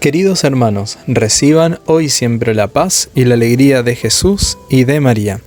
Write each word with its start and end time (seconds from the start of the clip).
Queridos 0.00 0.44
hermanos, 0.44 0.96
reciban 1.06 1.78
hoy 1.84 2.08
siempre 2.08 2.54
la 2.54 2.68
paz 2.68 3.10
y 3.14 3.26
la 3.26 3.34
alegría 3.34 3.82
de 3.82 3.94
Jesús 3.94 4.56
y 4.70 4.84
de 4.84 4.98
María. 4.98 5.42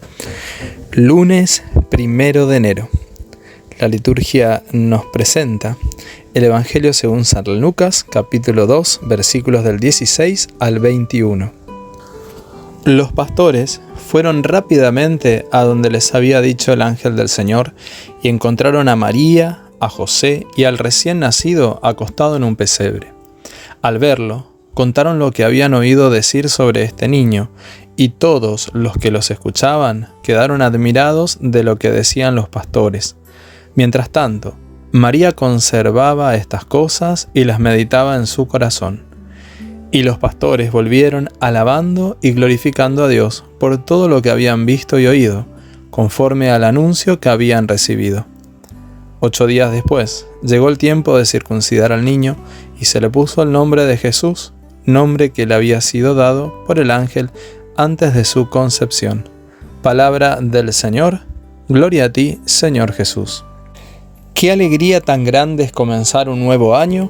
Lunes 0.92 1.64
primero 1.90 2.46
de 2.46 2.58
enero. 2.58 2.88
La 3.80 3.88
liturgia 3.88 4.62
nos 4.72 5.06
presenta 5.06 5.76
el 6.36 6.44
Evangelio 6.44 6.94
según 6.94 7.26
San 7.26 7.46
Lucas, 7.60 8.06
capítulo 8.08 8.68
2, 8.68 9.00
versículos 9.02 9.64
del 9.64 9.80
16 9.80 10.50
al 10.60 10.78
21. 10.78 11.52
Los 12.86 13.12
pastores 13.12 13.82
fueron 14.08 14.44
rápidamente 14.44 15.48
a 15.52 15.64
donde 15.64 15.90
les 15.90 16.14
había 16.14 16.42
dicho 16.42 16.74
el 16.74 16.84
ángel 16.84 17.16
del 17.16 17.30
Señor 17.30 17.74
y 18.22 18.30
encontraron 18.30 18.88
a 18.88 18.96
María, 18.96 19.64
a 19.80 19.90
José 19.90 20.46
y 20.56 20.66
al 20.66 20.78
recién 20.78 21.22
nacido 21.22 21.80
acostado 21.82 22.36
en 22.36 22.44
un 22.44 22.56
pesebre. 22.56 23.13
Al 23.84 24.00
verlo, 24.00 24.48
contaron 24.74 25.20
lo 25.20 25.32
que 25.32 25.44
habían 25.44 25.74
oído 25.74 26.10
decir 26.10 26.48
sobre 26.48 26.84
este 26.84 27.10
niño, 27.10 27.52
y 27.98 28.10
todos 28.10 28.72
los 28.74 28.96
que 28.96 29.12
los 29.12 29.30
escuchaban 29.30 30.08
quedaron 30.24 30.62
admirados 30.62 31.38
de 31.42 31.64
lo 31.64 31.76
que 31.76 31.92
decían 31.92 32.34
los 32.34 32.48
pastores. 32.48 33.18
Mientras 33.76 34.10
tanto, 34.10 34.56
María 34.94 35.34
conservaba 35.34 36.34
estas 36.36 36.64
cosas 36.64 37.28
y 37.34 37.44
las 37.44 37.60
meditaba 37.60 38.16
en 38.16 38.26
su 38.26 38.48
corazón. 38.48 39.04
Y 39.92 40.04
los 40.04 40.18
pastores 40.18 40.72
volvieron 40.72 41.28
alabando 41.42 42.18
y 42.22 42.32
glorificando 42.32 43.04
a 43.04 43.10
Dios 43.10 43.44
por 43.60 43.84
todo 43.84 44.08
lo 44.08 44.22
que 44.22 44.30
habían 44.30 44.66
visto 44.66 44.98
y 44.98 45.08
oído, 45.08 45.46
conforme 45.90 46.52
al 46.52 46.64
anuncio 46.64 47.20
que 47.20 47.28
habían 47.28 47.68
recibido. 47.68 48.28
Ocho 49.26 49.48
días 49.48 49.72
después, 49.72 50.28
llegó 50.42 50.68
el 50.68 50.78
tiempo 50.78 51.18
de 51.18 51.26
circuncidar 51.26 51.94
al 51.94 52.04
niño 52.04 52.36
y 52.78 52.84
se 52.84 53.00
le 53.00 53.10
puso 53.10 53.42
el 53.42 53.54
nombre 53.54 53.86
de 53.86 53.96
Jesús, 53.96 54.52
nombre 54.84 55.32
que 55.32 55.46
le 55.46 55.56
había 55.56 55.80
sido 55.80 56.14
dado 56.14 56.54
por 56.68 56.78
el 56.78 56.92
ángel 56.92 57.30
antes 57.78 58.14
de 58.14 58.26
su 58.26 58.50
concepción. 58.50 59.30
Palabra 59.82 60.40
del 60.42 60.74
Señor, 60.74 61.22
gloria 61.70 62.04
a 62.04 62.10
ti, 62.12 62.42
Señor 62.44 62.92
Jesús. 62.92 63.46
Qué 64.34 64.52
alegría 64.52 65.00
tan 65.00 65.24
grande 65.24 65.64
es 65.64 65.72
comenzar 65.72 66.28
un 66.28 66.44
nuevo 66.44 66.76
año 66.76 67.10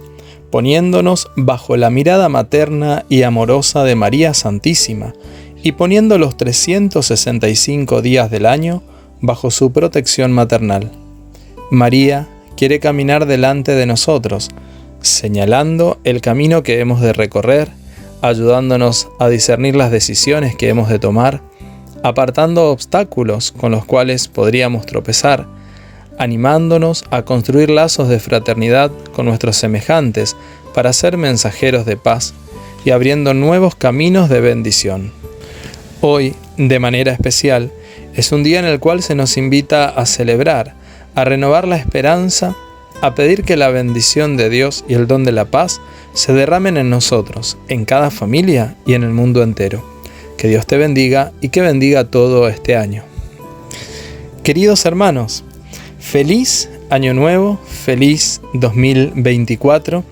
poniéndonos 0.51 1.31
bajo 1.35 1.77
la 1.77 1.89
mirada 1.89 2.29
materna 2.29 3.05
y 3.09 3.23
amorosa 3.23 3.83
de 3.83 3.95
María 3.95 4.35
Santísima 4.35 5.15
y 5.63 5.71
poniendo 5.71 6.19
los 6.19 6.37
365 6.37 8.03
días 8.03 8.29
del 8.29 8.45
año 8.45 8.83
bajo 9.19 9.49
su 9.49 9.71
protección 9.71 10.31
maternal. 10.31 10.91
María 11.73 12.27
quiere 12.55 12.79
caminar 12.79 13.25
delante 13.25 13.71
de 13.71 13.87
nosotros, 13.87 14.49
señalando 15.01 15.97
el 16.03 16.21
camino 16.21 16.61
que 16.61 16.79
hemos 16.79 17.01
de 17.01 17.13
recorrer, 17.13 17.67
ayudándonos 18.21 19.07
a 19.19 19.27
discernir 19.27 19.75
las 19.75 19.89
decisiones 19.89 20.55
que 20.55 20.69
hemos 20.69 20.87
de 20.87 20.99
tomar, 20.99 21.41
apartando 22.03 22.69
obstáculos 22.69 23.51
con 23.51 23.71
los 23.71 23.85
cuales 23.85 24.27
podríamos 24.27 24.85
tropezar, 24.85 25.47
animándonos 26.19 27.05
a 27.09 27.23
construir 27.23 27.71
lazos 27.71 28.07
de 28.07 28.19
fraternidad 28.19 28.91
con 29.15 29.25
nuestros 29.25 29.55
semejantes 29.55 30.35
para 30.75 30.93
ser 30.93 31.17
mensajeros 31.17 31.87
de 31.87 31.97
paz 31.97 32.35
y 32.85 32.91
abriendo 32.91 33.33
nuevos 33.33 33.73
caminos 33.73 34.29
de 34.29 34.41
bendición. 34.41 35.11
Hoy, 36.01 36.35
de 36.55 36.77
manera 36.77 37.13
especial, 37.13 37.71
es 38.13 38.31
un 38.31 38.43
día 38.43 38.59
en 38.59 38.65
el 38.65 38.79
cual 38.79 39.01
se 39.01 39.15
nos 39.15 39.37
invita 39.37 39.89
a 39.89 40.05
celebrar, 40.05 40.82
a 41.15 41.25
renovar 41.25 41.67
la 41.67 41.77
esperanza, 41.77 42.55
a 43.01 43.15
pedir 43.15 43.43
que 43.43 43.57
la 43.57 43.69
bendición 43.69 44.37
de 44.37 44.49
Dios 44.49 44.85
y 44.87 44.93
el 44.93 45.07
don 45.07 45.23
de 45.23 45.31
la 45.31 45.45
paz 45.45 45.81
se 46.13 46.33
derramen 46.33 46.77
en 46.77 46.89
nosotros, 46.89 47.57
en 47.67 47.85
cada 47.85 48.11
familia 48.11 48.75
y 48.85 48.93
en 48.93 49.03
el 49.03 49.09
mundo 49.09 49.43
entero. 49.43 49.83
Que 50.37 50.47
Dios 50.47 50.65
te 50.65 50.77
bendiga 50.77 51.31
y 51.41 51.49
que 51.49 51.61
bendiga 51.61 52.05
todo 52.05 52.47
este 52.47 52.75
año. 52.75 53.03
Queridos 54.43 54.85
hermanos, 54.85 55.43
feliz 55.99 56.69
año 56.89 57.13
nuevo, 57.13 57.59
feliz 57.65 58.41
2024, 58.53 60.03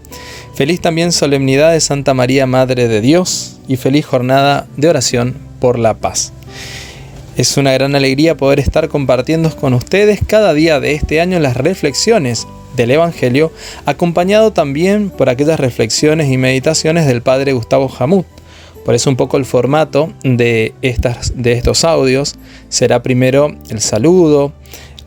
feliz 0.55 0.81
también 0.81 1.11
solemnidad 1.11 1.71
de 1.71 1.81
Santa 1.81 2.13
María 2.13 2.45
Madre 2.47 2.87
de 2.87 3.01
Dios 3.01 3.59
y 3.67 3.77
feliz 3.77 4.05
jornada 4.05 4.67
de 4.77 4.89
oración 4.89 5.35
por 5.59 5.77
la 5.77 5.95
paz. 5.95 6.33
Es 7.37 7.55
una 7.55 7.71
gran 7.71 7.95
alegría 7.95 8.35
poder 8.35 8.59
estar 8.59 8.89
compartiendo 8.89 9.55
con 9.55 9.73
ustedes 9.73 10.19
cada 10.25 10.53
día 10.53 10.81
de 10.81 10.93
este 10.93 11.21
año 11.21 11.39
las 11.39 11.55
reflexiones 11.55 12.45
del 12.75 12.91
Evangelio, 12.91 13.53
acompañado 13.85 14.51
también 14.51 15.09
por 15.09 15.29
aquellas 15.29 15.59
reflexiones 15.59 16.29
y 16.29 16.37
meditaciones 16.37 17.07
del 17.07 17.21
Padre 17.21 17.53
Gustavo 17.53 17.87
Jamut. 17.87 18.25
Por 18.83 18.95
eso 18.95 19.09
un 19.09 19.15
poco 19.15 19.37
el 19.37 19.45
formato 19.45 20.11
de, 20.23 20.73
estas, 20.81 21.33
de 21.35 21.53
estos 21.53 21.85
audios 21.85 22.35
será 22.67 23.01
primero 23.01 23.55
el 23.69 23.79
saludo, 23.79 24.51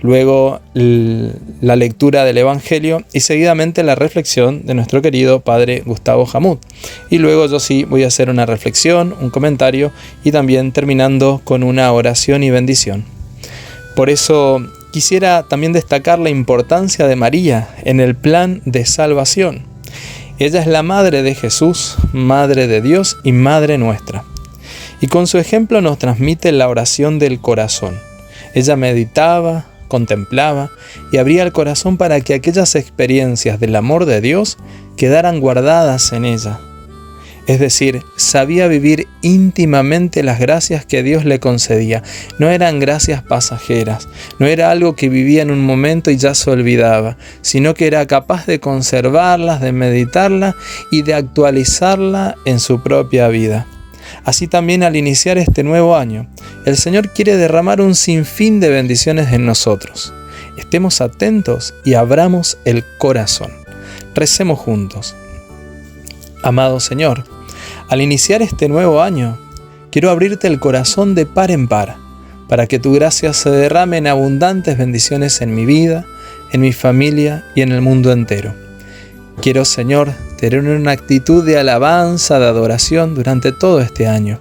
luego 0.05 0.61
la 0.75 1.77
lectura 1.77 2.27
del 2.27 2.37
Evangelio 2.37 3.03
y 3.15 3.21
seguidamente 3.21 3.83
la 3.83 3.95
reflexión 3.95 4.67
de 4.67 4.75
nuestro 4.75 5.01
querido 5.01 5.41
Padre 5.41 5.83
Gustavo 5.87 6.27
Jamut. 6.27 6.61
Y 7.09 7.17
luego 7.17 7.47
yo 7.47 7.59
sí 7.59 7.85
voy 7.85 8.05
a 8.05 8.09
hacer 8.09 8.29
una 8.29 8.45
reflexión, 8.45 9.15
un 9.19 9.31
comentario 9.31 9.93
y 10.23 10.31
también 10.31 10.73
terminando 10.73 11.41
con 11.43 11.63
una 11.63 11.91
oración 11.91 12.43
y 12.43 12.51
bendición. 12.51 13.07
Por 13.97 14.11
eso 14.11 14.63
quisiera 14.93 15.43
también 15.49 15.73
destacar 15.73 16.19
la 16.19 16.29
importancia 16.29 17.07
de 17.07 17.17
María 17.17 17.71
en 17.85 17.99
el 17.99 18.15
plan 18.15 18.61
de 18.67 18.85
salvación. 18.85 19.63
Ella 20.39 20.61
es 20.61 20.67
la 20.67 20.83
Madre 20.83 21.23
de 21.23 21.35
Jesús, 21.35 21.97
Madre 22.13 22.67
de 22.67 22.83
Dios 22.83 23.17
y 23.25 23.33
Madre 23.33 23.79
nuestra. 23.79 24.23
Y 25.01 25.07
con 25.07 25.27
su 25.27 25.39
ejemplo 25.39 25.81
nos 25.81 25.99
transmite 25.99 26.53
la 26.53 26.69
oración 26.69 27.19
del 27.19 27.41
corazón. 27.41 27.99
Ella 28.53 28.77
meditaba, 28.77 29.65
contemplaba 29.95 30.73
y 31.13 31.19
abría 31.19 31.45
el 31.45 31.53
corazón 31.53 31.99
para 31.99 32.21
que 32.21 32.35
aquellas 32.35 32.75
experiencias 32.75 33.61
del 33.61 33.77
amor 33.77 34.07
de 34.07 34.21
Dios 34.21 34.59
quedaran 34.97 35.39
guardadas 35.39 36.13
en 36.13 36.25
ella. 36.25 36.59
Es 37.47 37.61
decir, 37.61 38.03
sabía 38.17 38.67
vivir 38.67 39.07
íntimamente 39.23 40.25
las 40.25 40.41
gracias 40.41 40.85
que 40.85 41.05
Dios 41.05 41.25
le 41.25 41.39
concedía. 41.39 42.03
No 42.41 42.51
eran 42.51 42.81
gracias 42.81 43.23
pasajeras, 43.23 44.09
no 44.41 44.47
era 44.47 44.73
algo 44.73 44.97
que 44.97 45.09
vivía 45.09 45.43
en 45.43 45.53
un 45.53 45.61
momento 45.61 46.11
y 46.11 46.17
ya 46.17 46.35
se 46.35 46.51
olvidaba, 46.51 47.17
sino 47.41 47.75
que 47.75 47.87
era 47.87 48.05
capaz 48.09 48.47
de 48.47 48.59
conservarlas, 48.59 49.61
de 49.61 49.71
meditarlas 49.71 50.57
y 50.91 51.03
de 51.03 51.15
actualizarla 51.15 52.35
en 52.45 52.59
su 52.59 52.83
propia 52.83 53.29
vida. 53.29 53.69
Así 54.25 54.47
también 54.47 54.83
al 54.83 54.97
iniciar 54.97 55.39
este 55.39 55.63
nuevo 55.63 55.97
año, 55.97 56.27
el 56.65 56.77
Señor 56.77 57.11
quiere 57.11 57.37
derramar 57.37 57.81
un 57.81 57.95
sinfín 57.95 58.61
de 58.61 58.71
bendiciones 58.71 59.33
en 59.33 59.47
nosotros. 59.47 60.13
Estemos 60.57 61.01
atentos 61.01 61.75
y 61.85 61.95
abramos 61.95 62.59
el 62.65 62.85
corazón. 62.99 63.51
Recemos 64.15 64.59
juntos. 64.59 65.15
Amado 66.43 66.81
Señor, 66.81 67.25
al 67.89 68.01
iniciar 68.01 68.43
este 68.43 68.69
nuevo 68.69 69.03
año, 69.03 69.39
quiero 69.91 70.11
abrirte 70.11 70.47
el 70.47 70.61
corazón 70.61 71.15
de 71.15 71.27
par 71.27 71.51
en 71.51 71.69
par, 71.69 71.97
para 72.49 72.67
que 72.67 72.79
tu 72.79 72.93
gracia 72.93 73.33
se 73.33 73.51
derrame 73.51 73.99
en 73.99 74.07
abundantes 74.07 74.79
bendiciones 74.79 75.41
en 75.41 75.55
mi 75.55 75.67
vida, 75.67 76.07
en 76.53 76.61
mi 76.61 76.73
familia 76.73 77.45
y 77.55 77.63
en 77.63 77.73
el 77.73 77.81
mundo 77.81 78.13
entero. 78.13 78.64
Quiero, 79.41 79.65
Señor, 79.65 80.13
tener 80.39 80.61
una 80.61 80.93
actitud 80.93 81.45
de 81.45 81.59
alabanza, 81.59 82.39
de 82.39 82.47
adoración 82.47 83.15
durante 83.15 83.53
todo 83.53 83.81
este 83.81 84.07
año. 84.07 84.41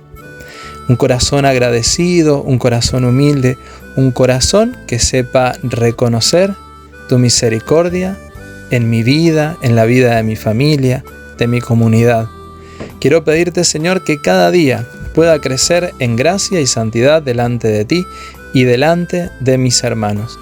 Un 0.90 0.96
corazón 0.96 1.46
agradecido, 1.46 2.42
un 2.42 2.58
corazón 2.58 3.06
humilde, 3.06 3.58
un 3.96 4.12
corazón 4.12 4.76
que 4.88 5.00
sepa 5.00 5.54
reconocer 5.64 6.54
tu 7.08 7.20
misericordia 7.20 8.18
en 8.72 8.90
mi 8.90 9.04
vida, 9.04 9.58
en 9.62 9.76
la 9.76 9.86
vida 9.86 10.16
de 10.16 10.24
mi 10.24 10.36
familia, 10.36 11.04
de 11.38 11.48
mi 11.48 11.62
comunidad. 11.62 12.28
Quiero 13.00 13.24
pedirte, 13.24 13.64
Señor, 13.64 14.04
que 14.04 14.22
cada 14.22 14.52
día 14.52 14.88
pueda 15.14 15.40
crecer 15.40 15.94
en 16.00 16.16
gracia 16.16 16.60
y 16.60 16.68
santidad 16.68 17.22
delante 17.22 17.68
de 17.68 17.86
ti 17.86 18.06
y 18.54 18.64
delante 18.64 19.30
de 19.40 19.58
mis 19.58 19.84
hermanos. 19.84 20.40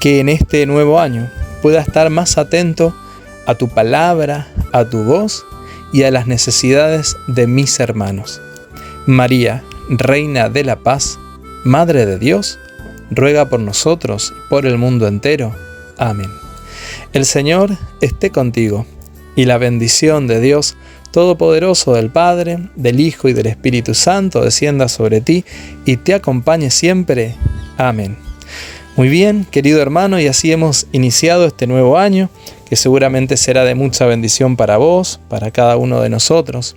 Que 0.00 0.20
en 0.20 0.28
este 0.28 0.66
nuevo 0.66 1.00
año 1.00 1.30
pueda 1.62 1.80
estar 1.80 2.10
más 2.10 2.38
atento 2.38 2.94
a 3.46 3.54
tu 3.54 3.68
palabra, 3.68 4.48
a 4.72 4.84
tu 4.84 5.04
voz 5.04 5.44
y 5.92 6.04
a 6.04 6.10
las 6.10 6.26
necesidades 6.26 7.16
de 7.26 7.46
mis 7.46 7.80
hermanos. 7.80 8.40
María, 9.06 9.62
Reina 9.88 10.48
de 10.48 10.64
la 10.64 10.76
Paz, 10.76 11.18
Madre 11.64 12.06
de 12.06 12.18
Dios, 12.18 12.58
ruega 13.10 13.48
por 13.48 13.60
nosotros 13.60 14.32
y 14.36 14.48
por 14.48 14.66
el 14.66 14.78
mundo 14.78 15.06
entero. 15.06 15.54
Amén. 15.98 16.30
El 17.12 17.26
Señor 17.26 17.76
esté 18.00 18.30
contigo, 18.30 18.86
y 19.36 19.44
la 19.44 19.58
bendición 19.58 20.26
de 20.26 20.40
Dios 20.40 20.76
Todopoderoso 21.10 21.92
del 21.92 22.10
Padre, 22.10 22.70
del 22.74 22.98
Hijo 22.98 23.28
y 23.28 23.34
del 23.34 23.46
Espíritu 23.46 23.92
Santo 23.92 24.42
descienda 24.42 24.88
sobre 24.88 25.20
ti 25.20 25.44
y 25.84 25.98
te 25.98 26.14
acompañe 26.14 26.70
siempre. 26.70 27.34
Amén. 27.76 28.16
Muy 28.96 29.08
bien, 29.08 29.46
querido 29.50 29.82
hermano, 29.82 30.18
y 30.18 30.26
así 30.26 30.52
hemos 30.52 30.86
iniciado 30.92 31.46
este 31.46 31.66
nuevo 31.66 31.98
año 31.98 32.30
que 32.72 32.76
seguramente 32.76 33.36
será 33.36 33.66
de 33.66 33.74
mucha 33.74 34.06
bendición 34.06 34.56
para 34.56 34.78
vos, 34.78 35.20
para 35.28 35.50
cada 35.50 35.76
uno 35.76 36.00
de 36.00 36.08
nosotros. 36.08 36.74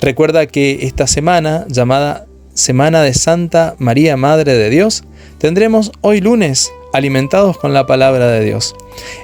Recuerda 0.00 0.48
que 0.48 0.80
esta 0.82 1.06
semana, 1.06 1.64
llamada 1.68 2.26
Semana 2.54 3.02
de 3.02 3.14
Santa 3.14 3.76
María 3.78 4.16
Madre 4.16 4.54
de 4.54 4.68
Dios, 4.68 5.04
tendremos 5.38 5.92
hoy 6.00 6.20
lunes 6.20 6.72
alimentados 6.92 7.56
con 7.56 7.72
la 7.72 7.86
palabra 7.86 8.32
de 8.32 8.44
Dios. 8.44 8.74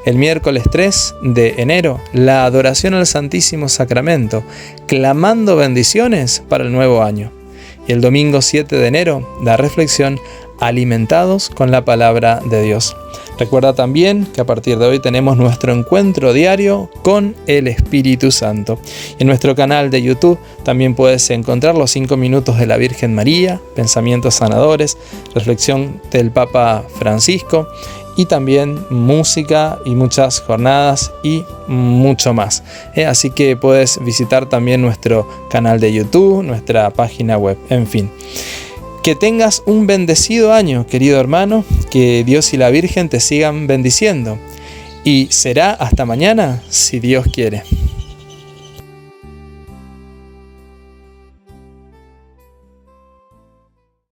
El 0.07 0.19
miércoles 0.19 0.63
3 0.71 1.15
de 1.35 1.55
enero, 1.59 2.01
la 2.13 2.45
adoración 2.45 2.95
al 2.95 3.09
Santísimo 3.09 3.69
Sacramento, 3.69 4.45
clamando 4.87 5.57
bendiciones 5.57 6.45
para 6.49 6.63
el 6.63 6.71
nuevo 6.71 7.03
año. 7.03 7.33
Y 7.89 7.93
el 7.93 8.01
domingo 8.01 8.43
7 8.43 8.77
de 8.77 8.87
enero, 8.87 9.27
la 9.43 9.57
reflexión 9.57 10.21
alimentados 10.61 11.49
con 11.49 11.71
la 11.71 11.85
palabra 11.85 12.41
de 12.45 12.63
Dios. 12.63 12.97
Recuerda 13.39 13.73
también 13.73 14.27
que 14.27 14.41
a 14.41 14.47
partir 14.47 14.79
de 14.79 14.87
hoy 14.87 14.99
tenemos 14.99 15.37
nuestro 15.37 15.73
encuentro 15.73 16.33
diario 16.33 16.91
con 17.03 17.35
el 17.47 17.69
Espíritu 17.69 18.31
Santo. 18.31 18.79
En 19.19 19.29
nuestro 19.29 19.55
canal 19.55 19.91
de 19.91 20.03
YouTube 20.03 20.39
también 20.65 20.95
puedes 20.95 21.31
encontrar 21.31 21.77
los 21.77 21.91
5 21.93 22.17
minutos 22.17 22.59
de 22.59 22.67
la 22.67 22.77
Virgen 22.77 23.15
María, 23.15 23.61
pensamientos 23.75 24.35
sanadores, 24.35 24.99
reflexión 25.35 26.01
del 26.11 26.31
Papa 26.31 26.85
Francisco 26.99 27.69
y 28.19 28.27
también 28.27 28.85
música 28.91 29.79
y 29.85 29.95
muchas 29.95 30.41
jornadas 30.41 31.13
y 31.23 31.45
mucho 31.69 32.35
más. 32.35 32.65
¿eh? 32.97 33.07
Así 33.07 33.31
que 33.31 33.57
puedes 33.57 34.05
visitar 34.05 34.47
también 34.49 34.83
nuestro 34.83 35.27
canal 35.49 35.79
de 35.79 35.93
YouTube, 35.93 36.43
nuestra 36.43 36.91
página 36.91 37.39
web, 37.39 37.57
en 37.71 37.87
fin. 37.87 38.11
Que 39.05 39.15
tengas 39.15 39.63
un 39.67 39.87
bendecido 39.87 40.53
año, 40.53 40.85
querido 40.85 41.21
hermano, 41.21 41.65
que 41.93 42.25
Dios 42.25 42.53
y 42.53 42.57
la 42.57 42.71
Virgen 42.71 43.09
te 43.09 43.21
sigan 43.21 43.69
bendiciendo. 43.69 44.37
Y 45.05 45.29
será 45.31 45.71
hasta 45.71 46.05
mañana, 46.05 46.61
si 46.69 46.99
Dios 46.99 47.25
quiere. 47.33 47.63